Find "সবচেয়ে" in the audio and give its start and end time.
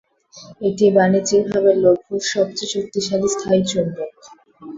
2.31-2.71